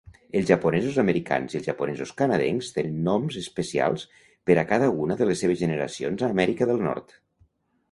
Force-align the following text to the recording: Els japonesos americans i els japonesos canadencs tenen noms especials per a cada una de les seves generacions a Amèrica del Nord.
Els 0.39 0.45
japonesos 0.51 0.95
americans 1.01 1.55
i 1.55 1.59
els 1.59 1.67
japonesos 1.69 2.13
canadencs 2.21 2.71
tenen 2.79 2.97
noms 3.09 3.37
especials 3.43 4.07
per 4.51 4.57
a 4.63 4.65
cada 4.73 4.89
una 5.05 5.21
de 5.23 5.31
les 5.31 5.45
seves 5.47 5.63
generacions 5.63 6.27
a 6.27 6.33
Amèrica 6.39 6.73
del 6.75 6.85
Nord. 6.91 7.17